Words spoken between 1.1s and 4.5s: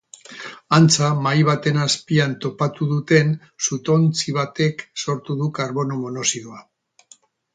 mahai baten azpian topatu duten sutontzi